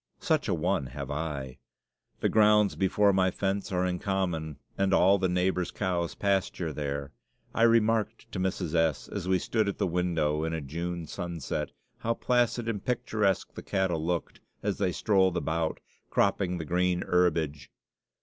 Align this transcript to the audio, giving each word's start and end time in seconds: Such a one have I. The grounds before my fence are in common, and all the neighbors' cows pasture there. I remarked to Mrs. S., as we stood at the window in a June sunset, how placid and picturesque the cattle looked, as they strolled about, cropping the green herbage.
Such 0.19 0.47
a 0.47 0.53
one 0.55 0.87
have 0.87 1.11
I. 1.11 1.59
The 2.21 2.27
grounds 2.29 2.75
before 2.75 3.13
my 3.13 3.29
fence 3.29 3.71
are 3.71 3.85
in 3.85 3.99
common, 3.99 4.57
and 4.75 4.95
all 4.95 5.19
the 5.19 5.29
neighbors' 5.29 5.69
cows 5.69 6.15
pasture 6.15 6.73
there. 6.73 7.11
I 7.53 7.61
remarked 7.61 8.31
to 8.31 8.39
Mrs. 8.39 8.73
S., 8.73 9.07
as 9.07 9.27
we 9.27 9.37
stood 9.37 9.67
at 9.69 9.77
the 9.77 9.85
window 9.85 10.43
in 10.43 10.53
a 10.53 10.59
June 10.61 11.05
sunset, 11.05 11.69
how 11.99 12.15
placid 12.15 12.67
and 12.67 12.83
picturesque 12.83 13.53
the 13.53 13.61
cattle 13.61 14.03
looked, 14.03 14.39
as 14.63 14.79
they 14.79 14.91
strolled 14.91 15.37
about, 15.37 15.79
cropping 16.09 16.57
the 16.57 16.65
green 16.65 17.03
herbage. 17.03 17.69